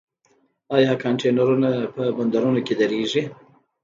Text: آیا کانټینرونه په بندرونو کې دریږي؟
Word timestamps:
آیا 0.75 0.93
کانټینرونه 1.03 1.69
په 1.93 2.03
بندرونو 2.17 2.59
کې 2.65 2.73
دریږي؟ 2.79 3.23